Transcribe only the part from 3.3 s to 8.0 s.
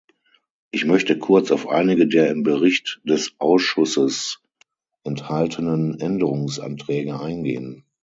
Ausschusses enthaltenen Änderungsanträge eingehen.